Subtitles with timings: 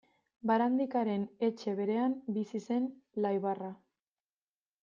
[0.51, 2.91] Barandikaren etxe berean bizi zen
[3.27, 3.73] Laibarra.